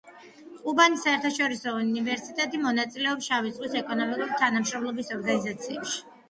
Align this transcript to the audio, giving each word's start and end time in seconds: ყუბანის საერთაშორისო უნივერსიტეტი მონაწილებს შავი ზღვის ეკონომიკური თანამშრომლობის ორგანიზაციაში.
ყუბანის 0.61 1.01
საერთაშორისო 1.07 1.73
უნივერსიტეტი 1.81 2.61
მონაწილებს 2.63 3.29
შავი 3.29 3.53
ზღვის 3.59 3.77
ეკონომიკური 3.83 4.39
თანამშრომლობის 4.41 5.15
ორგანიზაციაში. 5.19 6.03